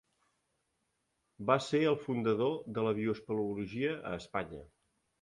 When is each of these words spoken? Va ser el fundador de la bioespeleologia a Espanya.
Va 1.51 1.59
ser 1.67 1.83
el 1.91 1.99
fundador 2.07 2.57
de 2.79 2.89
la 2.91 2.97
bioespeleologia 3.03 3.97
a 4.15 4.19
Espanya. 4.27 4.69